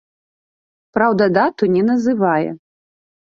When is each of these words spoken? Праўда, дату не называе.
Праўда, 0.95 1.27
дату 1.37 1.63
не 1.75 1.83
называе. 1.91 2.49